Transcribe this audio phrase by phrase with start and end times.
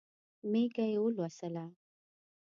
[0.51, 1.65] مېږه یې ولوسله.